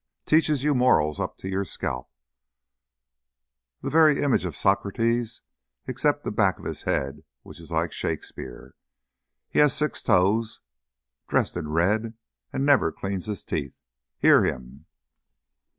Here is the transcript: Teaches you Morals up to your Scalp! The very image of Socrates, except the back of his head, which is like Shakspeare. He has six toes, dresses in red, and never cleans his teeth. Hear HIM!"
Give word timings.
Teaches 0.25 0.63
you 0.63 0.73
Morals 0.73 1.19
up 1.19 1.37
to 1.37 1.47
your 1.47 1.63
Scalp! 1.63 2.09
The 3.81 3.91
very 3.91 4.19
image 4.23 4.45
of 4.45 4.55
Socrates, 4.55 5.43
except 5.85 6.23
the 6.23 6.31
back 6.31 6.57
of 6.57 6.65
his 6.65 6.81
head, 6.81 7.21
which 7.43 7.59
is 7.59 7.71
like 7.71 7.91
Shakspeare. 7.93 8.73
He 9.47 9.59
has 9.59 9.75
six 9.75 10.01
toes, 10.01 10.59
dresses 11.27 11.55
in 11.57 11.67
red, 11.69 12.15
and 12.51 12.65
never 12.65 12.91
cleans 12.91 13.27
his 13.27 13.43
teeth. 13.43 13.75
Hear 14.17 14.43
HIM!" 14.43 14.87